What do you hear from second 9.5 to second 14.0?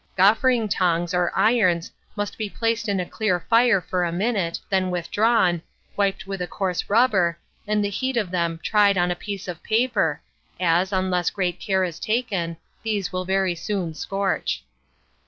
paper, as, unless great care is taken, these will very soon